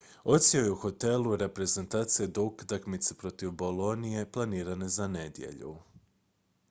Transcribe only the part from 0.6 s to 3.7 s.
je u hotelu reprezentacije do utakmice protiv